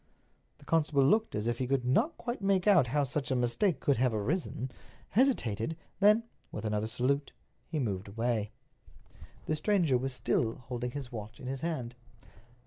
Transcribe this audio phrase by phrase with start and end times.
[0.57, 3.79] The constable looked as if he could not quite make out how such a mistake
[3.79, 4.71] could have arisen,
[5.09, 7.33] hesitated, then, with another salute,
[7.67, 8.49] he moved away.
[9.45, 11.93] The stranger was still holding his watch in his hand.